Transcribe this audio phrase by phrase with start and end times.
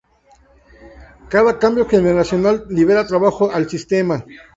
[1.29, 4.25] Cada cambio generacional libera trabajo al sistema.